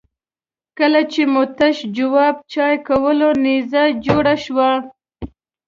[0.77, 4.69] کله چې مو تش جواب چای کولو نيزه جوړه شوه.